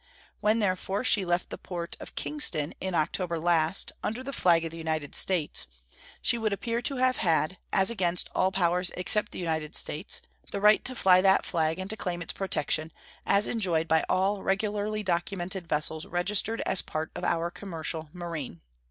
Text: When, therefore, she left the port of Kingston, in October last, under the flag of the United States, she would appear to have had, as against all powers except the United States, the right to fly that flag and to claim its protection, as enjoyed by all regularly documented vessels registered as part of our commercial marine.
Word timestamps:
When, 0.39 0.57
therefore, 0.57 1.03
she 1.03 1.23
left 1.25 1.51
the 1.51 1.59
port 1.59 1.95
of 1.99 2.15
Kingston, 2.15 2.73
in 2.81 2.95
October 2.95 3.37
last, 3.39 3.91
under 4.01 4.23
the 4.23 4.33
flag 4.33 4.65
of 4.65 4.71
the 4.71 4.79
United 4.79 5.13
States, 5.13 5.67
she 6.23 6.39
would 6.39 6.51
appear 6.51 6.81
to 6.81 6.95
have 6.95 7.17
had, 7.17 7.59
as 7.71 7.91
against 7.91 8.27
all 8.33 8.51
powers 8.51 8.89
except 8.97 9.31
the 9.31 9.37
United 9.37 9.75
States, 9.75 10.23
the 10.51 10.59
right 10.59 10.83
to 10.85 10.95
fly 10.95 11.21
that 11.21 11.45
flag 11.45 11.77
and 11.77 11.91
to 11.91 11.95
claim 11.97 12.23
its 12.23 12.33
protection, 12.33 12.91
as 13.27 13.45
enjoyed 13.45 13.87
by 13.87 14.03
all 14.09 14.41
regularly 14.41 15.03
documented 15.03 15.69
vessels 15.69 16.07
registered 16.07 16.61
as 16.61 16.81
part 16.81 17.11
of 17.15 17.23
our 17.23 17.51
commercial 17.51 18.09
marine. 18.11 18.61